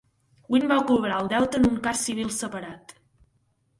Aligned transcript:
Wynn 0.53 0.63
va 0.71 0.77
cobrar 0.91 1.19
el 1.23 1.29
deute 1.35 1.61
en 1.63 1.69
un 1.73 1.77
cas 1.89 2.03
civil 2.07 2.33
separat. 2.41 2.97